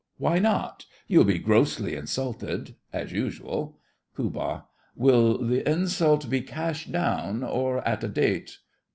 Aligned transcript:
Why 0.17 0.39
not! 0.39 0.87
You'll 1.07 1.25
be 1.25 1.37
grossly 1.37 1.93
insulted, 1.93 2.73
as 2.91 3.11
usual. 3.11 3.77
POOH. 4.15 4.63
Will 4.95 5.37
the 5.37 5.61
insult 5.71 6.27
be 6.27 6.41
cash 6.41 6.87
down, 6.87 7.43
or 7.43 7.87
at 7.87 8.03
a 8.03 8.07
date? 8.09 8.57